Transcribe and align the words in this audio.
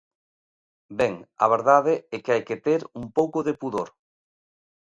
Ben, 0.99 1.13
a 1.43 1.45
verdade 1.55 1.93
é 2.15 2.17
que 2.23 2.31
hai 2.33 2.43
que 2.49 2.61
ter 2.65 2.81
un 2.99 3.05
pouco 3.17 3.39
de 3.47 3.57
pudor. 3.61 3.89